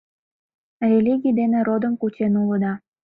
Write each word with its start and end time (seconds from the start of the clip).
Религий 0.89 1.33
дене 1.39 1.59
родым 1.67 1.93
кучен 2.01 2.33
улыда... 2.41 2.73